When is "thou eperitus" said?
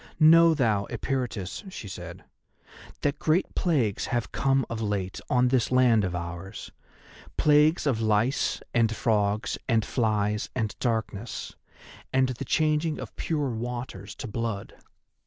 0.55-1.63